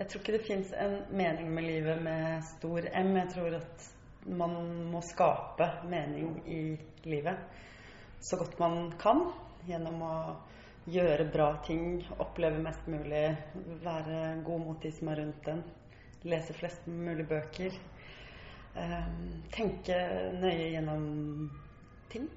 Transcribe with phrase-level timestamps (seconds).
[0.00, 3.10] Jeg tror ikke det fins en mening med livet med stor M.
[3.18, 3.82] Jeg tror at
[4.32, 4.54] man
[4.88, 6.62] må skape mening i
[7.04, 7.36] livet
[8.24, 9.20] så godt man kan
[9.68, 10.14] gjennom å
[10.88, 13.26] gjøre bra ting, oppleve mest mulig,
[13.84, 15.62] være god mot de som er rundt en,
[16.24, 17.76] lese flest mulig bøker.
[18.80, 20.00] Ehm, tenke
[20.40, 21.04] nøye gjennom
[22.12, 22.28] ting.